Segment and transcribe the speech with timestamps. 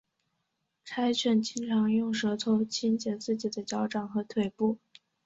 [0.83, 4.79] 柴犬经常会用舌头清洁自己的脚掌和腿部。